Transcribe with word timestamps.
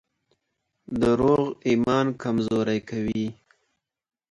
دروغ 1.01 1.43
ایمان 1.69 2.07
کمزوری 2.21 2.79
کوي. 2.89 3.25